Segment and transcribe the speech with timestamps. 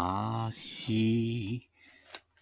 [0.00, 1.68] あし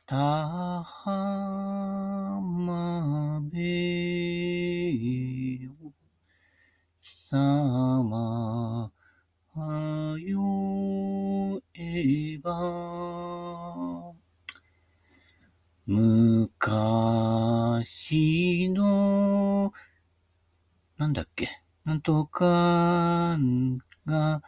[0.07, 5.73] た浜辺よ
[7.00, 7.39] さ
[8.05, 8.93] ま
[10.19, 14.12] よえば
[15.86, 19.73] 昔の
[20.98, 21.48] なんだっけ
[21.86, 23.38] なんとか
[24.04, 24.43] が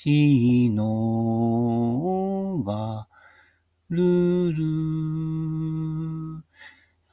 [0.00, 3.08] しのば
[3.90, 4.64] るる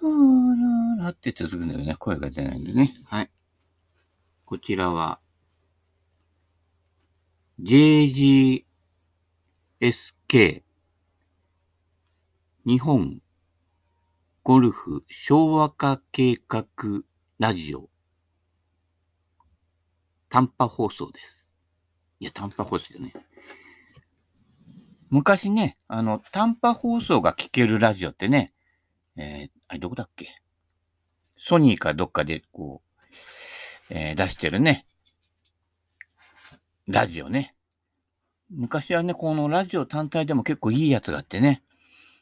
[0.03, 0.09] ら
[0.99, 1.95] ららって続くんだよね。
[1.97, 2.93] 声が出ないんでね。
[3.05, 3.31] はい。
[4.45, 5.19] こちらは、
[7.59, 8.63] JGSK
[12.67, 13.19] 日本
[14.43, 16.67] ゴルフ昭和化計画
[17.39, 17.89] ラジオ
[20.29, 21.44] 短波放送です。
[22.19, 23.13] いや、短波放送じゃね。
[25.09, 28.53] 昔ね、あの、短波放送が聞けるラジオってね、
[29.15, 30.41] えー、あれどこだっけ？
[31.37, 32.81] ソニーかどっかでこ
[33.89, 34.87] う、えー、出してるね、
[36.87, 37.55] ラジオね。
[38.49, 41.63] 昔はね、このラジオ単体でも結構いいやつがあってね。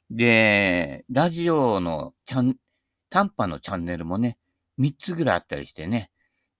[0.09, 2.57] で、ラジオのチャン、
[3.09, 4.38] 短波のチャンネルもね、
[4.80, 6.11] 3つぐらいあったりしてね。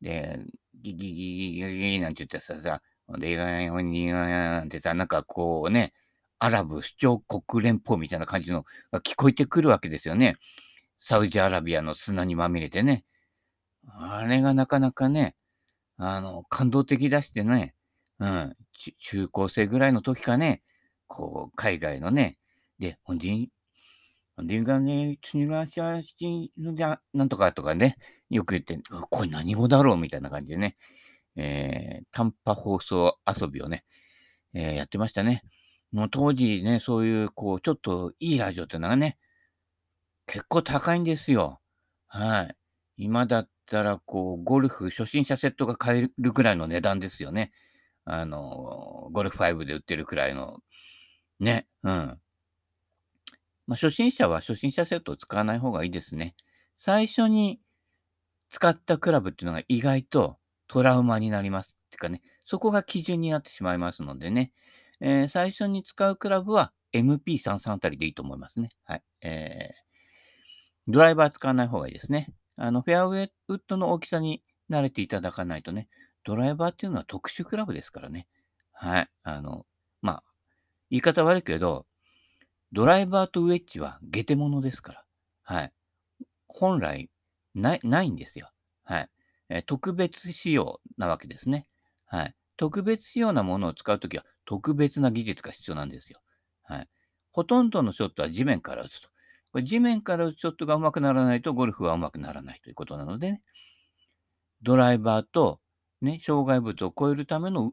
[0.02, 0.40] で、
[0.82, 5.94] ギギギギギギギなんて言ってさ、さ、で、なんてさ、なんかこうね、
[6.40, 10.38] アラブ首長国連邦みたいな感じのが聞こえてくるわけですよね。
[11.00, 13.06] サウジアラビアの砂にまみれてね。
[13.88, 15.36] あれがなかなかね、
[15.98, 17.76] あの、感動的だしてね、
[18.20, 18.56] うん、
[19.00, 20.62] 中高生ぐらいの時かね、
[21.08, 22.38] こう、海外のね、
[22.80, 23.30] で、ほんで、
[24.36, 27.98] ほんでがね、次はしゃしのじゃ、なんとかとかね、
[28.30, 29.98] よく言って、これ何語だろう？
[29.98, 30.76] みたいな感じでね、
[31.36, 33.86] えー、短波放送遊びをね、
[34.54, 35.44] えー、やってましたね。
[35.92, 39.18] もう当時ね、そういう、こう、ちょっといいラジオってのがね、
[40.26, 41.60] 結構高いんですよ。
[42.08, 42.56] はい。
[42.98, 47.52] 今だったら、こう、ゴルフ初心者セットが買えるくらいの値段ですよね。
[48.06, 50.60] あの、ゴルフ5で売ってるくらいの、
[51.40, 52.20] ね、うん。
[53.66, 56.36] まあ、初心者は初心者セットを使わない方がいいですね。
[56.78, 57.62] 最初に
[58.50, 60.38] 使ったクラブっていうのが意外と
[60.74, 64.52] トラウマになりますってかね、そこが基準になってしまいますのでね、
[65.02, 68.70] えー、最初に使うクラブは MP33 あたりでいいと思いますね。
[68.84, 69.04] はい。
[69.22, 72.34] えー、ドライバー使わない方がいいですね。
[72.56, 75.90] あの、フェアウェイウッドの大きさに慣れていただかないとね、
[76.24, 78.28] ドライバーっていうのは特殊クラブですからね。
[78.72, 79.10] はい。
[79.22, 79.68] あの、
[80.02, 80.24] まあ、
[80.90, 81.86] 言い方悪いけど、
[82.72, 85.06] ドライバーとウェッジはゲテモノですから。
[85.44, 85.74] はい。
[86.48, 87.12] 本来、
[87.54, 88.50] ない、ないんですよ。
[88.86, 89.10] はい。
[89.50, 91.68] え、特別仕様なわけですね。
[92.06, 92.36] はい。
[92.58, 96.20] 特別仕様なものを使うときは特別な技術が必要なんですよ。
[96.64, 96.90] はい。
[97.32, 99.10] ほとんどのショットは地面から打つと。
[99.52, 103.42] これ地面から打つショットが上手くならないとゴルフは上手くならないということなのでね。
[104.62, 105.60] ドライバーと
[106.02, 107.72] ね、障害物を超えるための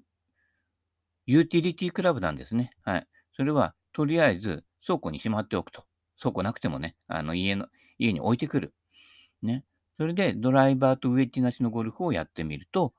[1.27, 2.73] ユーティリティクラブなんですね。
[2.85, 3.07] はい。
[3.37, 5.85] それは、とりあえず倉庫にしまっておくと。
[6.21, 7.67] 倉庫なくてもね、あの家の、
[7.99, 8.75] 家に置いてくる。
[9.43, 9.65] ね。
[10.01, 12.95] それでドライバーとウェッジなしのゴルフをやってみると、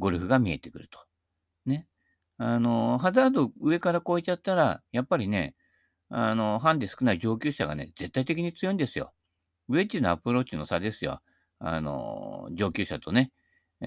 [0.00, 0.98] ゴルフが見えてくると。
[1.64, 1.86] ね。
[2.38, 5.54] あの、ハザード上から越えちゃったら、やっぱりね、
[6.08, 9.12] あの、ハンデ少ない上級者がね、絶対的に強いんですよ。
[9.68, 11.20] ウェッジのアプローチの差ですよ。
[11.60, 13.30] あの、上級者とね、
[13.80, 13.86] え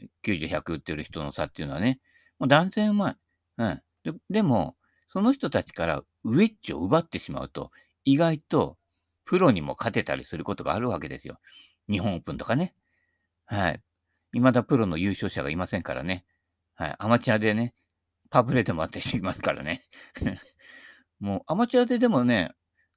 [0.00, 1.98] ー、90、100打ってる人の差っていうのはね、
[2.38, 3.16] もう断然うまい。
[3.58, 3.82] うん。
[4.04, 4.76] ででも、
[5.08, 7.72] その人たちからウェッジを奪ってしまうと、
[8.04, 8.78] 意外と
[9.24, 11.40] プロにも勝てたりすることがあるわけですよ。
[11.90, 12.74] 日本オープンとかね。
[13.46, 13.82] はい。
[14.32, 16.24] 未だプロの優勝者がいませんからね。
[16.74, 16.94] はい。
[16.98, 17.74] アマチュアでね、
[18.30, 19.82] パブレでもあった人いますからね。
[21.18, 22.52] もうアマチュアででもね、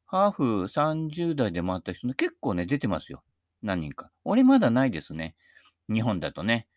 [0.06, 3.24] ハーフ30代で回った人結構ね、出てますよ。
[3.64, 4.12] 何人か。
[4.24, 5.36] 俺まだないですね。
[5.92, 6.68] 日本だとね。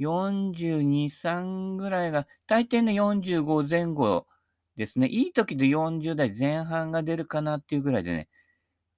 [0.00, 4.26] 42、3ぐらいが、大抵ね、45前後
[4.76, 5.06] ですね。
[5.06, 8.28] いい時で40代前半が出るかなっていうぐらいでね、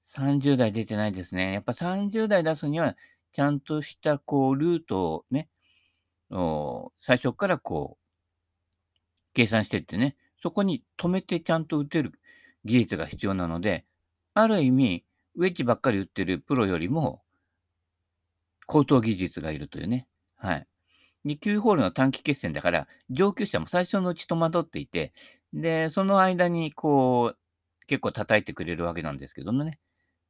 [0.06, 1.53] 30代出てないですね。
[1.53, 2.97] やっぱ30代出すには、
[3.32, 5.49] ちゃんとした、こう、ルートをね、
[7.00, 8.03] 最初からこう、
[9.35, 12.12] 計算してってね、そこに止めてちゃんと打てる
[12.64, 13.85] 技術が必要なので、
[14.35, 15.05] ある意味、
[15.35, 17.23] ウェッジばっかり打ってるプロよりも、
[18.67, 20.08] 高等技術がいるというね。
[20.37, 20.67] はい。
[21.25, 25.12] 2級ホールの短期決戦だから、上級者も最初のうち戸惑っていて、
[25.53, 27.38] で、その間にこう、
[27.87, 29.79] 結構叩いてくれるわけなんですけどもね。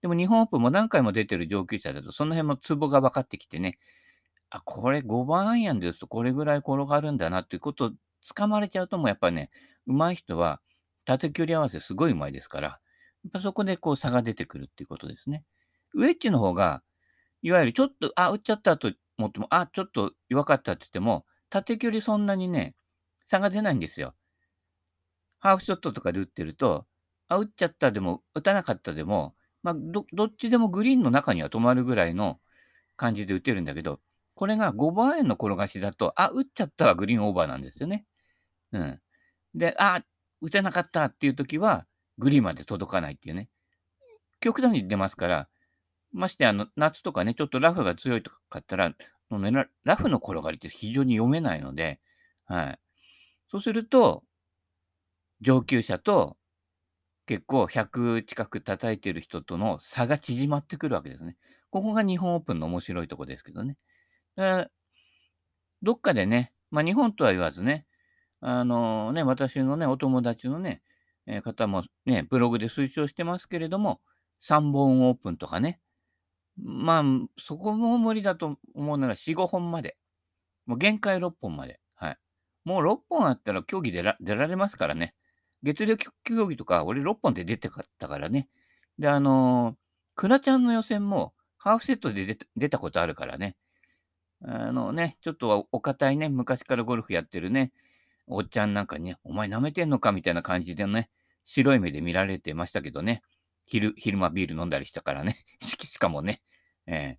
[0.03, 3.79] でも日本オープンも何回も出てる上級者だと、その辺もツボが分かってきてね、
[4.51, 7.91] あ、これ5番アイアンですとこれぐらい転がるんだなっていうことを
[8.25, 9.51] 掴まれちゃうともやっぱね、
[9.87, 10.61] 上手い人は
[11.05, 15.45] 縦距離合わせすごいうまいですから、やっぱそこでこう差が出てくるっていうことですね。
[15.95, 16.83] ウェッジの方が、
[17.43, 22.75] いわゆるちょっと、あ、打っちゃったと思っても、あ、ちょっと弱かったって言っても、縦距離そんなにね、
[23.27, 24.15] 差が出ないんですよ。
[25.39, 26.87] ハーフショットとかで打ってると、
[27.29, 29.36] あ、打っちゃったでも、打たなかったでも、
[29.67, 32.39] まあ、どどっちでもグリーンの中には止まるぐらいの
[32.95, 33.99] 感じで打てるんだけど、
[34.37, 38.07] これが5番円の転がしだと、あ、打っちゃったはグリーンオーバーなんですよね。
[38.71, 39.01] うん。
[39.57, 40.05] で、あ、
[40.41, 41.85] 打てなかったっていう時は、
[42.17, 43.49] グリーンまで届かないっていうね。
[44.39, 45.49] 極端に出ますから、
[46.13, 51.99] ましてあの、夏とかね、ちょっとラフが強いとかったら、ね、ラフの転がりって非常に読めないので、
[52.45, 52.79] はい。
[53.49, 54.23] そうすると、
[55.41, 56.37] 上級者と
[57.27, 61.37] 結構100近く叩いてる人との差が縮まってくるわけですね。
[61.71, 63.77] ここが日本オープンの面白いとこですけどね。
[65.83, 67.87] どっかでね、まあ日本とは言わずね、
[68.41, 70.83] あのね、私のね、お友達のね、
[71.27, 74.01] えー、方もね、ブログで推奨してますけれども、
[74.43, 75.81] 3本オープンとかね、
[76.57, 77.03] まあ、
[77.39, 79.97] そこも無理だと思うなら4、5本まで。
[80.67, 81.81] もう限界6本まで。
[81.95, 82.19] はい。
[82.65, 84.03] もう6本あったら競技出
[84.35, 85.15] られますからね。
[85.63, 88.49] 月力競技とか、俺6本で出てかったからね。
[88.99, 89.77] で、あのー、
[90.15, 93.57] クラちゃんの予選もハーフセットで出出たことあるからね。
[94.43, 97.73] あのね、ちょっとお堅いね、昔からゴルフやってるね、
[98.27, 101.11] おっちゃんなんかにね、お前舐めてんのかみたいな感じでね、
[101.45, 103.23] 白い目で見られてましたけどね。
[103.67, 105.37] 昼、昼間ビール飲んだりしたからね。
[105.61, 106.43] しかもね、
[106.87, 107.19] え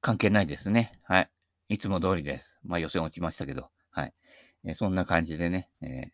[0.00, 0.98] 関係ないですね。
[1.04, 1.30] はい。
[1.68, 2.58] いつも通りです。
[2.64, 4.14] まあ予選落ちましたけど、はい。
[4.64, 6.10] えー、そんな感じでね、えー、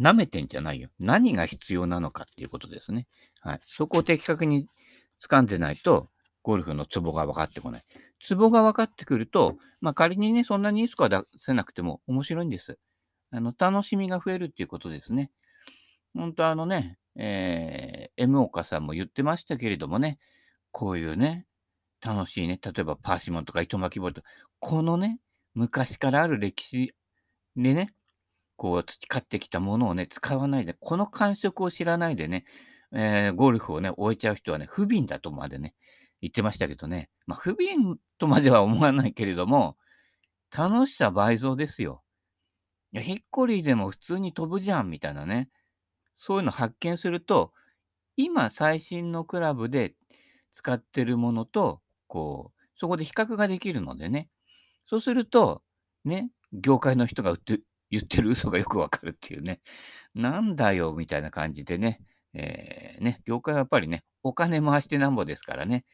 [0.00, 0.90] 舐めてんじゃないよ。
[0.98, 3.06] 何が必要なのかっていうことですね。
[3.40, 3.60] はい。
[3.66, 4.68] そこを的確に
[5.22, 6.10] 掴んでないと、
[6.42, 7.84] ゴルフのツボが分かってこない。
[8.22, 12.78] ツボが分かってくると、まあ仮にね、そんなにいいスコア出せなくても面白いんです。
[13.30, 15.30] あの、楽しみが増えるっていうことですね。
[16.14, 20.18] 本当あのね、えー、M 岡さんも言ってましたけれどもね、
[20.70, 21.46] こういうね、
[22.00, 24.28] 楽しいね、例えばパーシモンとか糸巻きボールとか、
[24.60, 25.18] このね、
[25.54, 26.94] 昔からある歴史
[27.56, 27.94] でね、
[28.56, 32.44] こう培ってきたものをね、使わないで、この感触を知らないでね、
[32.92, 35.74] えー、ゴルフをね、終えちゃう人はね、不憫だとまでね、
[36.20, 39.76] 言ってましたけどね、まあ、不憫とまでは思わないけれども、
[40.56, 42.02] 楽しさ倍増ですよ。
[42.92, 45.50] いや、ヒッコリーでも普通に飛ぶじゃん、みたいなね。
[46.14, 47.52] そういうの発見すると、
[48.16, 49.94] 今最新のクラブで
[50.54, 54.30] 使ってるものと、こう、そこで比較ができるのでね。
[54.86, 55.62] そうすると、
[56.04, 57.60] ね、業界の人が売って
[57.90, 58.30] 言ってる？
[58.30, 59.60] 嘘がよくわかるっていうね。
[60.14, 62.00] なんだよ、みたいな感じでね。
[62.34, 65.84] えー、ね、業界はやっぱりね、お金回してなんぼですからね。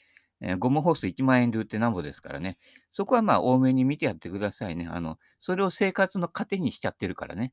[0.40, 2.58] えー、ゴムホース1万円で売ってなんぼですからね。
[2.90, 4.88] そこはまあ多めに見てやってくださいね。
[4.90, 7.52] あの、それを生活の糧にしちゃってるからね。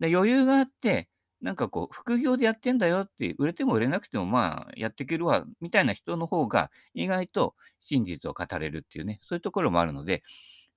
[0.00, 1.08] で余裕があって、
[1.40, 10.22] なんかこう、副業でやってんだよって、売れても売れなくてもまあ、やっていけるわ、みたいな人の方が、意外と真実を語れるっていうね、そういうところもあるので、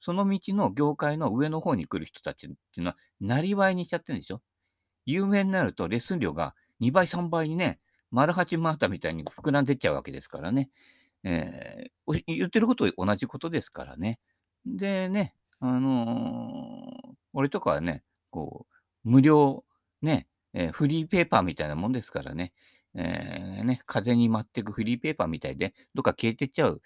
[0.03, 4.41] その道の業界の上の方に来る人たちっていうのは、なりわいにしちゃってるんでしょ？
[5.05, 7.79] 有名になるとレッスン料が2倍、3倍にね、
[8.11, 10.69] 丸八マータみたいに膨らんでっちゃうわけですからね。
[11.23, 14.19] えー、言ってること同じことですからね。
[14.65, 18.67] でね、あのー、俺とかはね、こ
[19.05, 19.63] う、無料、
[20.01, 22.51] ね、えー、フリーペーパーみたいなもんですからね、
[22.93, 26.81] えー、ね、風に舞っていくフリーペーパーみたいで、どっか消えてっちゃう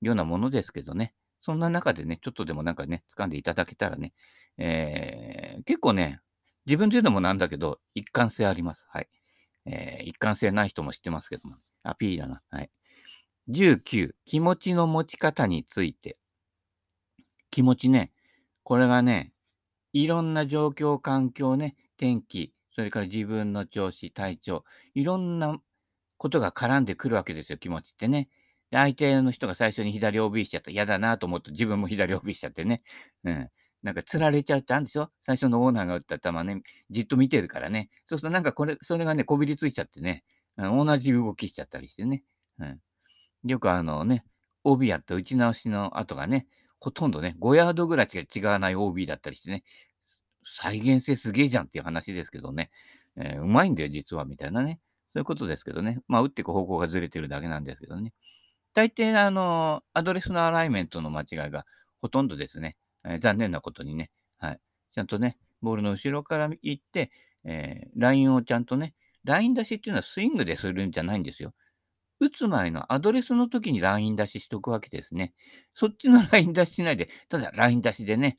[0.00, 4.14] ようなものですけどね、そんな中でね、ちょっとでもなんかね、掴んでいただけたらね、
[4.58, 6.20] えー、結構ね、
[6.66, 8.86] 自分で言うのもなんだけど、一貫性あります。
[8.88, 9.08] はい。
[9.66, 11.56] えー、一貫性ない人も知ってますけども。
[11.82, 12.42] あ、P だな。
[12.50, 12.70] はい。
[13.48, 16.16] 19、気持ちの持ち方について。
[17.50, 18.12] 気持ちね、
[18.62, 19.32] これがね、
[19.92, 25.60] いろんな状況、環境ね、天気、それから自分の調子、体調、いろんな
[26.16, 28.28] ことが絡んでくるわけですよ、気持ちってね。
[28.72, 32.82] で、相手の人が最初に左 OB しちゃった嫌だなと思うと自分も左 OB しちゃってね。
[33.22, 33.48] うん。
[33.82, 35.10] なんか釣られちゃうってあるんでしょ？
[35.20, 37.90] 最初のオーナーが打った球ね、じっと見てるからね。
[38.06, 40.24] そうするとなんかこれ、それがね、こびりついちゃってね、
[40.56, 42.22] 同じ動きしちゃったりしてね。
[42.58, 42.80] うん。
[43.44, 44.24] よくあのね、
[44.64, 46.46] OB やった打ち直しの後がね、
[46.80, 49.64] ほとんどね、5ヤードぐらいしか違わない OB だったりしてね、
[50.46, 52.70] 再現性すげえじゃんっていう話ですけどね、
[53.16, 54.80] えー、うまいんだよ、実は、みたいなね。
[55.14, 56.00] そういうことですけどね。
[56.08, 58.14] まあ、打っていく方向がずれてるだけなんですけどね。
[58.74, 61.66] 大抵、あの、アドレスのアライメントの間違いが
[62.00, 62.76] ほとんどですね。
[63.04, 64.10] えー、残念なことにね。
[64.38, 64.60] はい。
[64.94, 67.10] ちゃんとね、ボールの後ろから行って、
[67.44, 71.54] えー、ラインをちゃんとね、ライン出しっていうのはスイングでするんじゃないんですよ。
[72.18, 75.34] 打つ前のアドレスの時にライン出ししとくわけですね。
[75.74, 78.38] そっちのライン出ししないで、ただライン出しでね、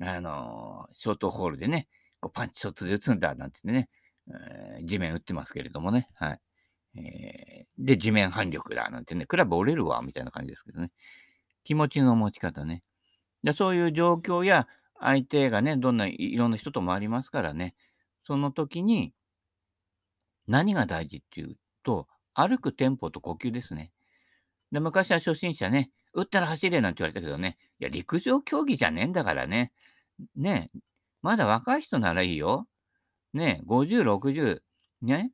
[0.00, 1.88] あのー、ショートホールでね、
[2.20, 3.88] こうパンチショットで打つんだなんてね、
[4.28, 6.08] えー、地面打ってますけれどもね。
[6.14, 6.40] はい。
[6.96, 10.90] えー、で、地面反力だなんてね、クラブ折れるわ、みたいな感じですけどね。
[11.64, 12.82] 気持ちの持ち方ね。
[13.42, 14.66] でそういう状況や
[15.00, 17.74] 相手がね、どんないろんな人ともありますからね、
[18.22, 19.12] その時に
[20.46, 23.92] 何が大事っていうと、歩くテンポと呼吸ですね。
[24.72, 29.72] で昔は初心者ね、打ったら走れなんて言われたけどね、いや、陸上競技じゃねえんだからね。
[30.36, 30.70] ね
[31.22, 32.66] まだ若い人ならいいよ。
[33.32, 34.60] ね50、60、
[35.02, 35.32] ね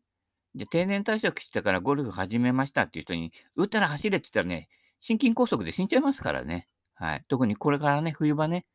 [0.54, 4.68] で、定年退職してからゴルフ始めましたっていう人に、打ったら走れって言ったらね、
[5.00, 6.68] 心筋梗塞で死んじゃいますからね。
[6.94, 7.24] はい。
[7.28, 8.66] 特にこれからね、冬場ね、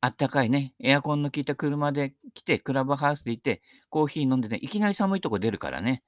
[0.00, 6.02] あったかいね、エアコンの効いた車で来て、クラブハウスで行って、コーヒー飲んでね、いきなり寒いとこ出るからね、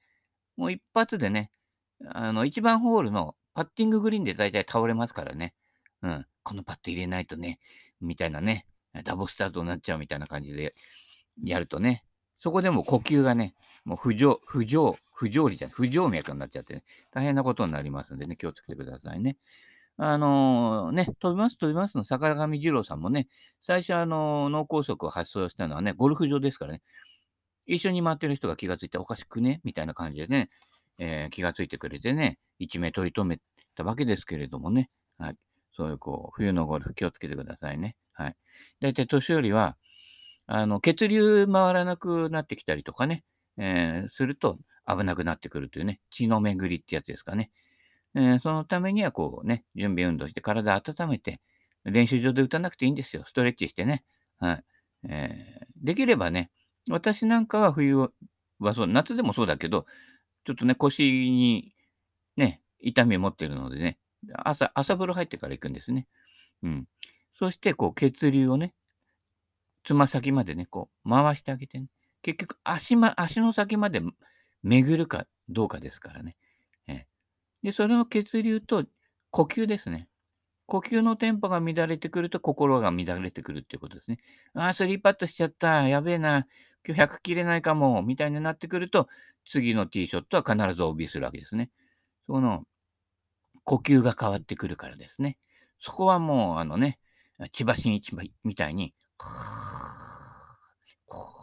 [0.56, 1.50] もう一発でね、
[2.08, 5.54] あの、1番ホールのパッティンググリーンで大体倒れますからね。
[6.02, 6.26] うん。
[6.42, 7.60] このパット入れないとね、
[8.00, 8.66] みたいなね、
[9.04, 10.74] ダボスタートになっちゃうみたいな感じで
[11.44, 12.04] やるとね、
[12.42, 16.82] そこでも呼吸がね、もう不条、不条、不条理じゃない、不静脈になっちゃってね、
[17.12, 19.37] 大変なことになりますんでね、気をつけてくださいね。
[19.96, 23.28] あのー、ね、飛びます飛びますの坂上二郎さんもね、
[23.64, 26.82] 最初あのー、脳梗塞を発症したのはね、ゴルフ場ですからね、
[27.66, 29.61] 一緒に回ってる人が気がついておかしくね？
[29.62, 30.50] みたいな感じでね、
[30.99, 33.40] えー、気がついてくれてね、一命取り留め
[33.76, 35.37] たわけですけれどもね、はい。
[35.76, 37.94] そういうこう、冬のゴルフ気をつけてくださいね。
[38.14, 38.37] はい。
[38.80, 39.76] 大体年寄りは、
[40.54, 43.25] あの、血流回らなくなってきたりとかね、
[43.56, 47.50] えー、すると危なくなってくるというね、血の巡りってやつですかね。
[48.14, 51.40] えー、そのためにはこうね、準備運動して体温めて、
[51.85, 53.25] 練習場で打たなくていいんですよ。
[53.26, 54.04] ストレッチしてね。
[54.40, 54.64] はい。
[55.09, 56.50] えー、できればね、
[56.90, 58.11] 私なんかは冬は
[58.75, 59.87] そう、夏でもそうだけど、
[60.44, 61.75] ちょっとね、腰に
[62.37, 63.99] ね、痛みを持ってるのでね、
[64.35, 66.06] 朝、朝風呂入ってから行くんですね。
[66.62, 66.87] うん。
[67.38, 68.75] そして、こう、血流をね、
[69.84, 71.88] つま先までね、こう、回してあげてね。
[72.22, 74.00] 結局、足ま、足の先まで
[74.62, 76.36] 巡るかどうかですからね。
[76.86, 77.06] え
[77.62, 78.84] で、それの血流と
[79.30, 80.08] 呼吸ですね。
[80.66, 84.18] 呼吸のテンポが乱れてくると心が乱れてくるっていうことですね。
[84.54, 85.88] ああ、スリーパットしちゃった。
[85.88, 86.46] やべえな。
[86.86, 88.02] 今日100切れないかも。
[88.02, 89.08] みたいになってくると、
[89.44, 91.70] 次のティーショットは必ず OB するわけですね。
[92.26, 92.64] その、
[93.64, 95.38] 呼吸が変わってくるからですね。
[95.80, 96.98] そこはもう、あのね、
[97.52, 98.12] 千葉真一
[98.44, 98.94] みたいに、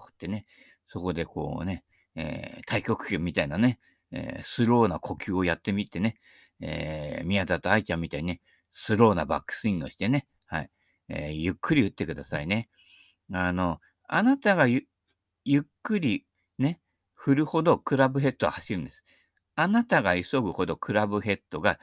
[0.09, 0.45] ってね、
[0.89, 1.83] そこでこうね、
[2.15, 3.79] えー、太極拳みたいなね、
[4.11, 6.17] えー、スローな呼吸をやってみてね、
[6.59, 8.41] えー、宮田と愛ちゃんみたいにね、
[8.73, 10.69] スローなバックスイングをしてね、はい、
[11.07, 12.69] え、ゆっくり打ってくださいね。
[13.31, 14.83] あの、あなたがゆ
[15.59, 16.25] っくり
[16.57, 16.81] ね、
[17.13, 19.05] 振るほどクラブヘッドは走るんです。
[19.55, 21.79] あなたが急ぐほどクラブヘッドが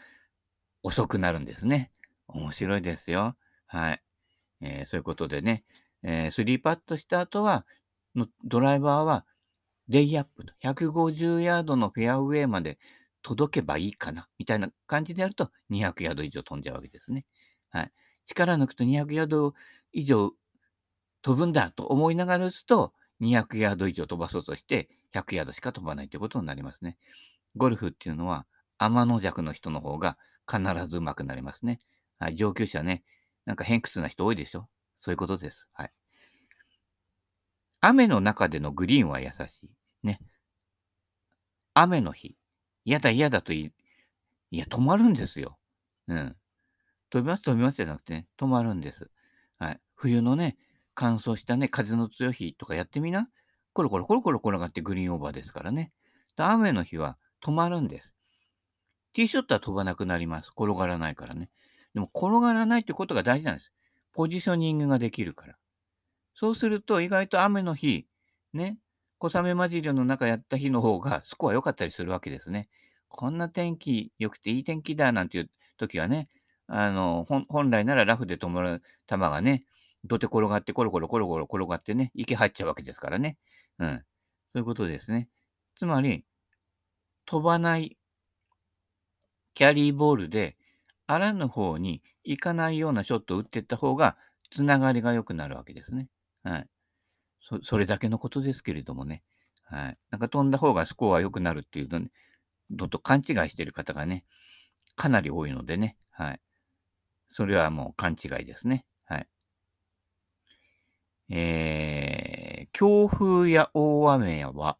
[0.82, 1.90] 遅くなるんですね。
[2.28, 3.36] 面白いですよ。
[3.66, 4.02] はい。
[4.60, 5.64] え、そういうことでね、
[6.08, 7.66] えー、3パットした後は、
[8.44, 9.26] ドライバーは、
[9.88, 12.78] レイアップと、150ヤードのフェアウェイまで
[13.22, 17.26] 届けばいいかな、みたいな感じでやると、200ヤード以上飛んじゃうわけですね。
[17.70, 17.92] はい。
[18.24, 19.54] 力抜くと200ヤード
[19.92, 20.30] 以上
[21.22, 26.98] 飛ぶんだと思いながら打つと、200ヤード以上飛ばそうとして、100ヤードしか飛ばないということになりますね。
[27.56, 28.46] ゴルフっていうのは、
[28.78, 31.80] 天の弱の人の方が必ず上手くなりますね。
[32.20, 33.02] はい、上級者ね、
[33.44, 34.68] なんか偏屈な人多いでしょ
[35.00, 35.68] そういうことです。
[35.72, 35.92] はい。
[37.80, 39.76] 雨の中でのグリーンは優しい。
[40.02, 40.20] ね。
[41.74, 42.36] 雨の日。
[42.84, 43.72] 嫌だ嫌だと言い、
[44.50, 45.58] いや、止まるんですよ。
[46.08, 46.36] うん。
[47.10, 49.10] 飛びます飛びますじゃなくてね、止まるんです。
[49.58, 49.80] はい。
[49.94, 50.56] 冬のね、
[50.94, 53.28] 乾燥したね、風の強い日とかやってみな。
[53.72, 55.92] コロコロコロコロ転がってグリーンオーバーですからね。
[56.36, 58.14] 雨の日は止まるんです。
[59.12, 60.50] ティーショットは飛ばなくなります。
[60.56, 61.50] 転がらないからね。
[61.94, 63.72] でも転がらないってことが大事なんです。
[64.16, 65.56] ポジショニングができるから。
[66.34, 68.06] そうすると意外と雨の日、
[68.54, 68.78] ね、
[69.18, 72.68] 小雨混じりの中やった日の方がスコア良かったりするわけですね。
[73.08, 76.28] こんな天気良くていい天気だなんていう時はね、
[76.66, 79.64] あの、本来ならラフで止まる球がね、
[80.04, 83.36] 土手転がってコロコロコロコロ転がってね、池入っちゃうわけですからね。
[83.78, 83.96] うん。
[83.98, 84.02] そ
[84.54, 85.28] ういうことですね。
[85.78, 86.24] つまり、
[87.26, 87.98] 飛ばない
[89.52, 90.56] キャリーボールで、
[91.06, 94.16] あらぬ方に行かないようなショットを打っていった方が、
[94.50, 96.08] つながりが良くなるわけですね。
[96.42, 96.68] はい。
[97.40, 99.22] そそれだけのことですけれどもね。
[99.64, 99.98] はい。
[100.10, 102.10] なんか飛んだ方がスコア良くなるっていうの、ね、
[102.70, 104.24] のと勘違いしてる方がね、
[104.96, 105.96] かなり多いのでね。
[106.10, 106.40] はい。
[107.30, 108.84] それはもう勘違いですね。
[109.04, 109.28] はい。
[111.28, 114.78] えー、強風や大雨は、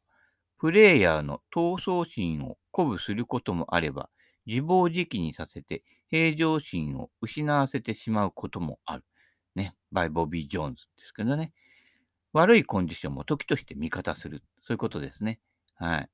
[0.59, 4.09] プレイヤーの闘争心を鼓舞することもあれば、
[4.47, 9.05] 自暴自棄にさせて平常心を失わせてしまうこともある。
[9.55, 9.75] ね。
[9.93, 11.53] バイボビー・ジョーンズですけどね。
[12.33, 14.43] 悪いコンディションも時として味方する。
[14.63, 15.41] そういうことですね。
[15.77, 16.11] はい。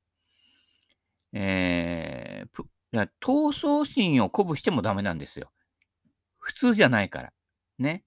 [1.35, 5.51] えー、ぷ闘争心を鼓舞してもダメなんですよ。
[6.39, 7.33] 普通じゃないから。
[7.79, 8.05] ね。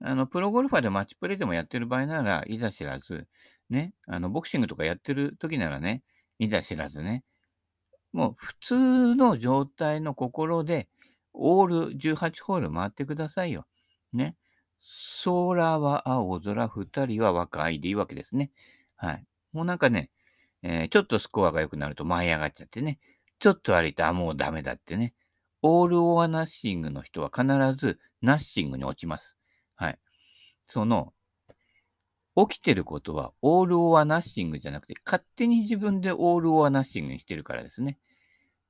[0.00, 3.28] あの、プロゴルファーでマッチプレイでもやってる場合なら、いざ知らず、
[3.70, 3.94] ね。
[4.06, 6.02] あの、ボクシングとかやってる時ならね、
[6.38, 7.24] いざ知らずね。
[8.12, 10.88] もう普通の状態の心で、
[11.34, 13.66] オール18ホール回ってくださいよ。
[14.12, 14.36] ね。
[15.24, 18.50] 空は青空、二人は若いでいいわけですね。
[18.96, 19.24] はい。
[19.52, 20.10] もうなんかね、
[20.62, 22.98] えー、ちょっとスコアが良くなると舞い上がっちゃってね。
[23.38, 25.14] ちょっと歩いて、あ、もうダメだってね。
[25.62, 27.46] オール・オア・ナッシングの人は必
[27.76, 29.36] ずナッシングに落ちます。
[29.74, 29.98] はい。
[30.68, 31.12] その、
[32.36, 37.98] 起きてることはオール・オア・ナッシングじゃなくて、勝手に自分でオール・オア・ナッシングにしてるからですね。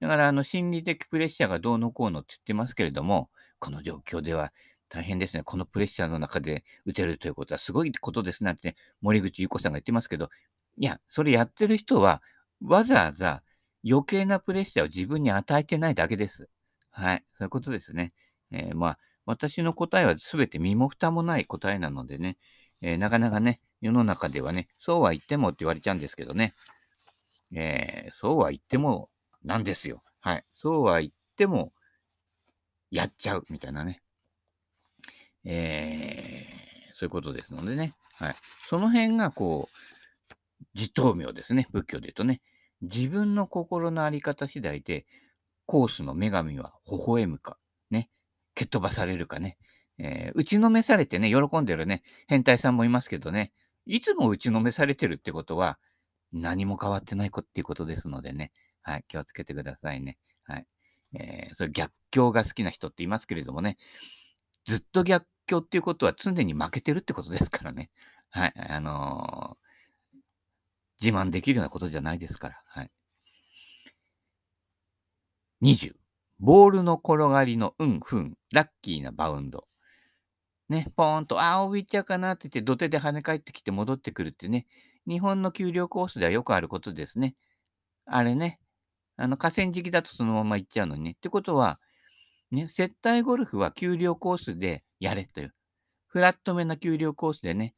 [0.02, 3.30] だから、あの、心理的プレッシャーがどうのこうのって言ってますけれども、
[3.60, 4.52] この状況では
[4.88, 5.44] 大変ですね。
[5.44, 10.28] このプレッシャーの中で打てるということはすごいことですなんて、ね、森口優子さんが言ってますけど、
[10.76, 12.20] いや、それやってる人は、
[12.60, 13.44] わざわざ
[13.88, 16.48] 余計なプレッシャーを自分に与えてないだけです。
[16.90, 17.24] はい。
[17.34, 18.12] そういうことですね。
[18.50, 22.38] えー、まあ、私の答えは全て身も蓋もない答えなのでね、
[22.80, 26.54] えー、なかなかね、世の中ではね、そうは言ってもって言われちゃうんですけどね、
[27.52, 29.10] えー、そうは言っても
[29.44, 30.02] なんですよ。
[30.20, 30.44] はい。
[30.52, 31.72] そうは言っても、
[32.90, 34.02] やっちゃうみたいなね。
[35.44, 37.94] えー、そういうことですのでね。
[38.14, 38.34] はい。
[38.68, 40.34] その辺が、こう、
[40.74, 41.68] 自頭名ですね。
[41.72, 42.40] 仏教で言うとね。
[42.82, 45.06] 自分の心のあり方次第で、
[45.66, 47.58] コースの女神は微笑むか、
[47.90, 48.10] ね。
[48.54, 49.56] 蹴っ飛ばされるかね。
[49.98, 53.52] えー、打ちのめされてね、喜んでるね、変態さんもいますけどね。
[53.86, 55.78] いつも打ちのめされてるってことは、
[56.32, 58.52] 何も変わってない子っていうことですのでね。
[58.82, 59.04] はい。
[59.08, 60.18] 気をつけてくださいね。
[60.44, 60.66] はい。
[61.14, 63.78] えー、それ逆境が好きな人っていますけれどもね。
[64.66, 67.90] ずっと逆境っていうことは常に負けてるってことですからね。
[68.30, 68.52] はい。
[68.56, 70.18] あのー、
[71.00, 72.62] 自慢できるようなことじゃないですから。
[72.66, 72.90] はい。
[75.62, 75.94] 20。
[76.40, 79.68] ボールの転がりのうんふん、ラッキーなバウンド。
[80.68, 84.66] ね、ポーンと、ああ、置いちゃうかなって言って、土手で跳ね返ってきて戻ってくるってね、
[85.06, 87.36] 日本の給料コースではよくあることですね。
[88.06, 88.58] あれね、
[89.22, 91.10] あの河川敷だとそのまま行っちゃうのにね。
[91.12, 91.78] ってことは、
[92.50, 95.54] ね、接待ゴルフは給料コースでやれという。
[96.08, 97.72] フラットめな給料コースでね、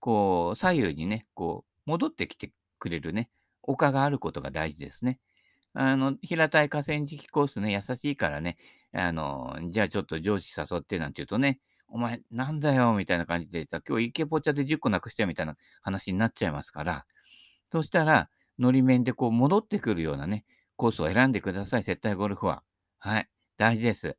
[0.00, 3.30] こう、左右にね、こう、戻ってきてくれるね、
[3.62, 5.20] 丘があることが大事ですね。
[5.72, 8.56] あの、平たい河川敷コースね、優しいからね、
[8.92, 17.06] あの、じゃあちょっと上司誘ってなんて言うとね、お前なんだよみたいな感じでさ、今日イケポチャで10個なくしたみたいな話になっちゃいますから、
[17.70, 20.44] そしたら、のり面でこう戻ってくるようなね、
[20.78, 22.62] コースを選んでください、接待ゴルフは。
[23.00, 23.28] はい。
[23.58, 24.16] 大事です。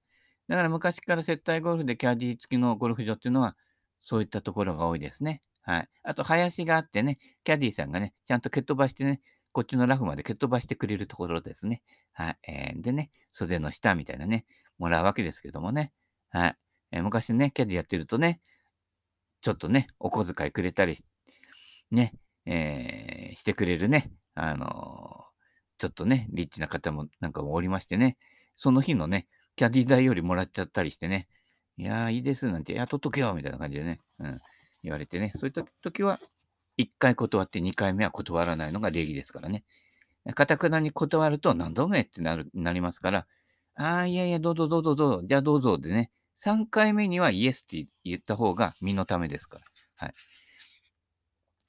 [0.50, 3.56] だから昔から接待ゴルフでキャディ付きのゴルフ場っていうのは、
[4.04, 5.42] そういったところが多いですね。
[5.62, 5.90] はい。
[6.04, 9.22] あと、林があってね、キャディさんがね、ちゃんと蹴っ飛ばしてね、
[9.54, 11.82] こっちのラフまで蹴っ飛ばしてくれるところですね。
[12.12, 12.38] はい。
[12.46, 14.46] えー、でね、袖の下みたいなね、
[14.78, 15.94] もらうわけですけどもね。
[16.30, 16.58] はい。
[16.92, 18.42] えー、昔ね、キャディやってるとね、
[19.42, 20.98] ちょっとね、お小遣いくれたり、
[21.92, 22.14] ね、
[22.46, 25.29] えー、してくれるね、あの
[25.80, 28.18] ちょっとね、リッチな方もなんかもおりましてね、
[28.56, 31.28] その日のね、キャディ代よりもらっちゃったりしてね、
[31.78, 34.40] いやー、いいです、なんて、雇っとけよ、みたいな感じでね、うん、
[34.84, 36.20] 言われてね、そういった時は、
[36.78, 39.64] 1回断って2回目は断らないのが礼儀ですからね。
[40.36, 43.28] かたくなに断ると何度目ってなるなりますから、
[43.76, 46.12] ああ、いやいや、どうぞどうぞどうぞ、じゃあどうぞでね、
[46.44, 49.64] 3回目にはイエスって言った方が身のためですから。
[49.96, 50.14] はい。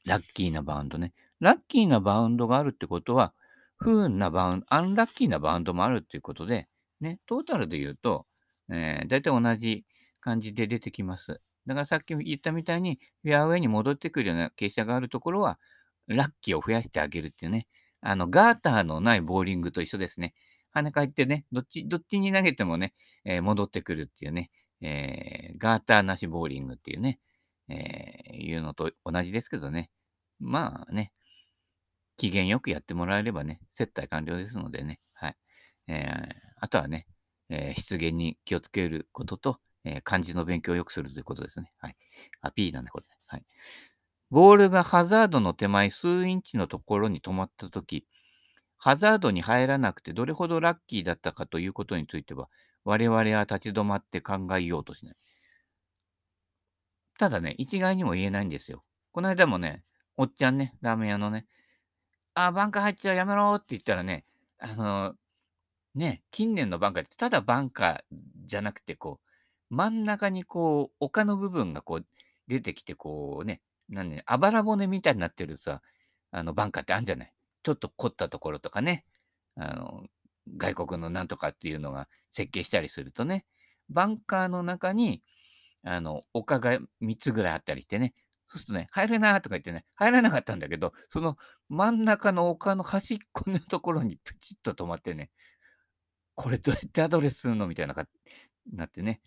[0.04, 1.12] ラッキーなバウンドね。
[1.40, 3.32] ラッキーなバウンドがあるってことは、
[3.80, 6.68] 不運なバウンド、アンラッキーなバウンドもあるっていうことで、
[7.00, 8.26] ね、トータルで言うと、
[8.70, 9.84] えー、大体同じ
[10.20, 11.40] 感じで出てきます。
[11.66, 15.58] だからさっき言ったみたいに、フェアウェイに戻ってくるような傾斜があるところは、
[16.06, 17.66] ラッキーを増やしてあげるっていうね。
[18.02, 20.34] あの、ガーターのないボーリングと一緒ですね。
[20.74, 27.18] 跳ね返ってね、どっち、どっちに投げてもね、えー、戻ってくるっていうね、えー、ガーターなしボーリングっていうね、
[27.68, 29.90] えー、いうのと同じですけどね。
[30.38, 31.12] まあね、
[32.20, 35.36] 機嫌よくやってもらえればね、接待完了ですのでね、はい。
[35.88, 37.06] えー、あとはね、
[37.48, 41.72] えー、失言に気をつけることと、えー、漢字の勉強をよくするということですね。
[41.78, 41.96] はい。
[42.42, 43.06] あ、P なんで、これ。
[43.24, 43.44] はい。
[44.30, 48.06] ボールがハザードの手前数インチのところに止まったとき、
[48.76, 52.50] ハザードに入らなくてどれほどラッキーだったかということについては、
[52.84, 55.16] 我々は立ち止まって考えようとしない。
[57.18, 58.84] ただね、一概にも言えないんですよ。
[59.12, 59.84] この間もね、
[60.18, 61.46] おっちゃんね、ラーメン屋のね、
[62.46, 64.24] あ、バンカー入っちゃう、やめろって言ったらね、
[64.58, 65.14] あの、
[65.94, 69.20] ね、近年のバンカーってただバンカーじゃなくて、こ
[69.70, 72.06] う、真ん中にこう、丘の部分がこう、
[72.48, 75.82] 出てきて、こうね、なんね、あばら骨みたいになってるさ、
[76.32, 77.32] あの、バンカーってあるんじゃない？
[77.64, 79.04] ちょっと凝ったところとかね、
[79.56, 80.04] あの、
[80.56, 83.46] 外国のなんとかっていうのが設計したりするとね、
[83.90, 85.22] バンカーの中に、
[85.84, 88.14] あの、丘が3つぐらいあったりしてね、
[88.52, 91.36] そうするとね、入れなとか言ってね、入らなかったんだけど、その
[91.68, 95.30] 真ん中の丘の端っこのところにプチッと止まってね、
[96.34, 97.68] これどうやってアドレスするの？
[97.68, 98.06] みたいなか
[98.72, 99.20] なってね、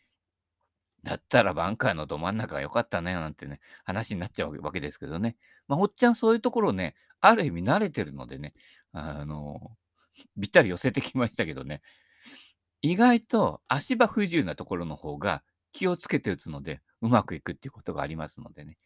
[1.04, 5.38] だったらバンカーのど真ん中が良かったね、なんてね、話になっちゃうわけですけどね。
[5.68, 8.54] まあ、おっちゃんそういうところね、ある意味慣れてるのでね、
[8.92, 9.72] あの、
[10.42, 11.82] ぴったり寄せてきましたけどね、
[12.82, 18.78] 意外と足場不自由なところの方が気をつけて打つので、うまくいくっていうことがありますのでね。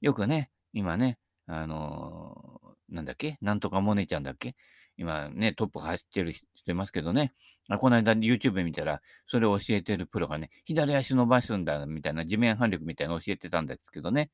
[0.00, 4.54] よくね、今ね、あのー、なんだっけなんとかモネちゃんだっけ
[4.96, 7.32] 今ね、トップ走ってる人いますけどね。
[7.68, 14.30] あこの間 YouTube 見たら、それを教えてるプロがね、左足伸ばすんだみたいな地面反力みたいなの教えてたんですけどね。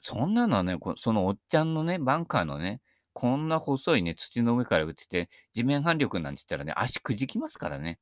[0.00, 2.80] そんなのはね、そのおっちゃんのね、バンカーのね、
[3.12, 7.98] こんな細いね、土の上から打ってて、地面反力なんて言ったらね、足くじきますからね。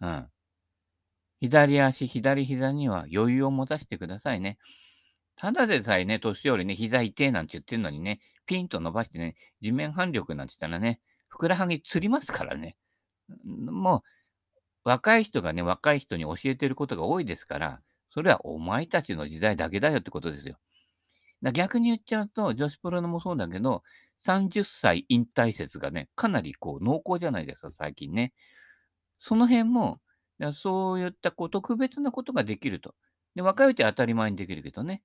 [0.00, 0.28] うん。
[1.40, 4.58] 左足、左膝には余裕を持たせてくださいね。
[5.40, 12.76] ただでさえね、年寄りね、膝痛えなんて言ってるのにね、ピンと伸ばしてね、地面反力なんて言ったらね、ふくらはぎつりますからね。
[13.46, 14.08] もう、
[14.84, 17.80] 若い人がね、若い人に教えてることが多いですから、
[18.12, 20.58] それはお前たちの時代だけだよってことですよ。
[21.42, 23.82] だ逆に言っちゃうと、女子プロのもそうだけど、
[24.26, 28.34] 30歳引退説がね、かなりこう濃厚じゃないですか、最近ね。
[29.18, 30.02] その辺も、
[30.52, 32.94] そういったこう特別なことができると。
[33.36, 35.02] で、若いうちは当たり前にできるけどね。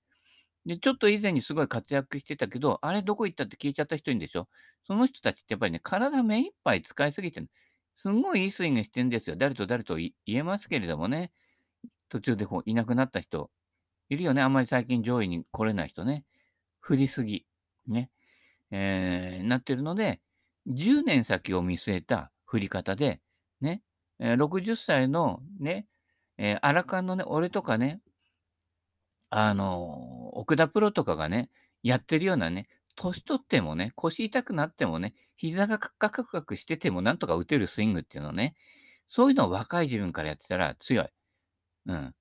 [0.65, 4.47] で、ちょっと以前にすごい活躍してたけど、あれどこ行ったって消えちゃった人いるんでしょ
[4.88, 7.49] その人たちってやっぱりね、体目いっぱい使いすぎてる。
[7.97, 9.36] すんごいいいスイングしてるんですよ。
[9.36, 11.32] 誰と誰と言えますけれどもね。
[12.10, 13.51] 途中でこういなくなった人、
[14.10, 14.41] いるよね。
[14.41, 16.25] あんまり最近上位に来れない人ね。
[16.80, 17.45] 振りすぎ。
[17.88, 18.10] ね。
[18.71, 20.21] えー、なってるので、
[20.67, 23.21] 10年先を見据えた振り方で、
[23.62, 23.82] ね。
[24.19, 25.88] えー、60歳のね、
[26.38, 28.01] えー、アラカンのね、俺とかね、
[29.30, 31.50] あの、奥田プロとかがね、
[31.82, 38.56] やってるようなね、年取ってもね、腰痛くなってもね、膝がカクカクカクしててもなんとか打てるスイングっていうのね、
[39.08, 41.08] そういうのを若い自分からやってたら強い。
[41.88, 42.15] うん。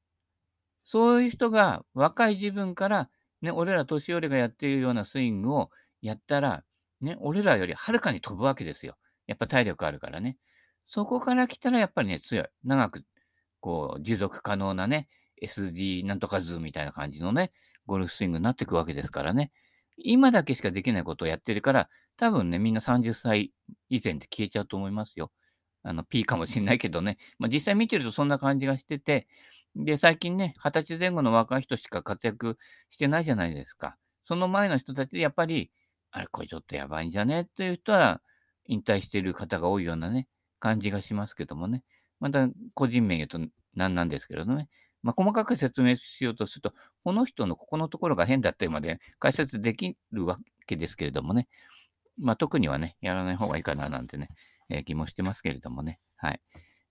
[0.84, 3.10] そういう人が若い自分から、
[3.42, 5.70] ね、俺ら年寄りがやっているようなスイングを
[6.02, 6.64] やったら、
[7.00, 8.96] ね、俺らよりはるかに飛ぶわけですよ。
[9.26, 10.36] やっぱ体力あるからね。
[10.86, 12.46] そこから来たらやっぱりね、強い。
[12.64, 13.04] 長く、
[13.60, 15.08] こう、持続可能なね、
[15.42, 17.52] SD なんとか図みたいな感じのね、
[17.86, 19.52] ゴルフスイングになっていくわけですからね。
[19.96, 23.52] 今だけしかできないことをやってるから、多分ね、みんな30歳
[23.88, 25.30] 以前で消えちゃうと思いますよ。
[25.82, 27.18] あの、P かもしれないけどね。
[27.38, 29.26] まあ、実際見てるとそんな感じがしてて、
[29.76, 32.58] で、最近ね、20歳前後の若い人しか活躍
[32.90, 33.96] してないじゃないですか。
[34.26, 35.70] その前の人たちでやっぱり、
[36.10, 38.22] あれ、これちょっとやばいんじゃねっていう人は、
[38.66, 41.82] 引退してる方が多いようなね、感じがしますけどもね。
[42.20, 43.40] また、個人名言うと
[43.74, 44.68] 何なんですけどね。
[45.04, 46.72] まあ、細かく説明しようとすると、
[47.04, 51.46] この人のここのところが変だってまで解説できるわけですけれどもね、
[52.18, 54.28] まあ、特にはね、やらない方がいいかななんてね、
[54.70, 56.00] えー、気もしてますけれどもね。
[56.16, 56.40] はい。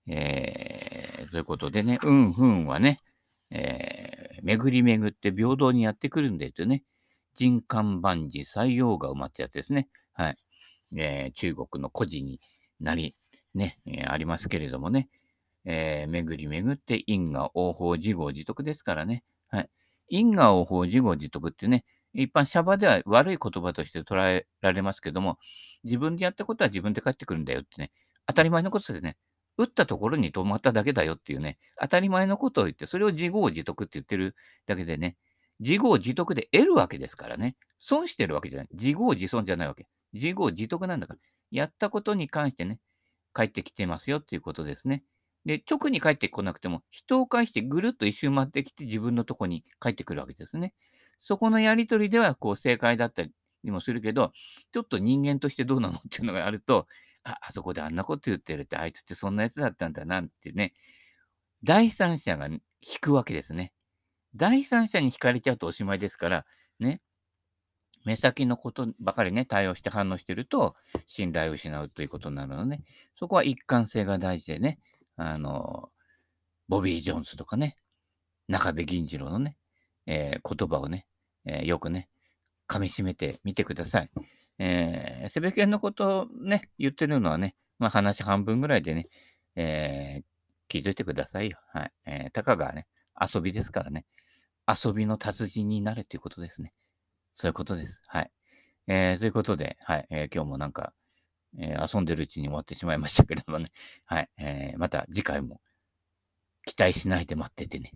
[0.06, 2.98] えー、ということでね、うんふんはね、
[3.50, 6.84] えー、巡り巡って平等にやってくるんでとね、
[7.34, 9.88] 人間万事採用が埋まったやつですね。
[10.12, 10.36] はい。
[10.96, 12.40] えー、中国の孤児に
[12.78, 13.16] なり、
[13.54, 15.08] ね、えー、ありますけれどもね。
[15.64, 19.24] えー、巡り巡って因果応報自業自得ですからね。
[19.48, 19.70] はい。
[20.08, 25.38] 因果応報自業自得ってね、一般シャバでは悪い言葉として捉えられますけども、
[25.82, 27.90] 自分でやったことは自分で返ってくるんだよってね、
[28.26, 29.16] 当たり前のことですね。
[29.56, 34.34] 打ったところに止まっただけだよっていうね、当たり前のことを言って、それを自業自得って言ってる
[34.66, 35.16] だけでね、
[35.60, 37.56] 自業自得で得るわけですからね。
[37.78, 38.68] 損してるわけじゃない。
[38.72, 39.86] 自業自損じゃないわけ。
[40.12, 41.20] 自業自得なんだから。
[41.50, 42.80] やったことに関してね、
[43.32, 45.04] 返ってきてますよっていうことですね。
[45.44, 50.74] で、直に帰ってこなくても、人を介してぐるっと一周回ってきて自分のとこに帰ってくるわけですね。
[51.20, 53.32] そこのやりとりでは、こう、正解だったり
[53.70, 54.32] もするけど、
[54.72, 56.86] ちょっと人間としてどうなのっていうのがあると、
[57.24, 60.74] あ、あそこであんなこと言ってるって、あいつってそんなやつだったんだなってね、
[61.62, 62.60] 第三者が引
[63.00, 63.72] くわけですね。
[64.36, 66.46] 第三者に引かれちゃうとおしまいですから、
[66.78, 67.00] ね、
[68.04, 70.76] 目先のことばかりね、対応して反応してると、
[71.06, 72.84] 信頼を失うということになるので、ね、
[73.18, 74.78] そこは一貫性が大事でね、
[75.16, 75.90] あの、
[76.68, 77.76] ボビー・ジョーンズとかね、
[78.48, 79.56] 中部銀次郎のね、
[80.06, 81.06] えー、言葉をね、
[81.44, 82.08] えー、よくね、
[82.68, 84.10] 噛み締めてみてください。
[84.58, 89.08] えー、セベケンのことをね、言ってるのはね、まあ話半分ぐらいでね、
[89.56, 91.58] えー、聞いといてくださいよ。
[91.72, 91.92] はい。
[92.06, 92.86] えー、たかがね、
[93.20, 94.06] 遊びですからね。
[94.66, 96.72] 遊びの達人になれということですね。
[97.34, 98.02] そういうことです。
[98.06, 98.30] はい。
[98.86, 100.92] えー、ということで、はい、えー、今日もなんか、
[101.58, 103.70] えー、遊んでるうちに終わってしまいましたけれどもね。
[104.06, 104.30] はい。
[104.38, 105.60] えー、また次回も
[106.66, 107.92] 期待しないで待っててね。